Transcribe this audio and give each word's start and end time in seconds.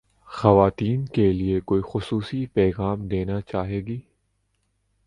خواتین 0.29 1.05
کے 1.05 1.31
لئے 1.33 1.59
کوئی 1.59 1.81
خصوصی 1.85 2.45
پیغام 2.53 3.07
دینا 3.07 3.39
چاہیے 3.41 3.81
گی 3.81 3.99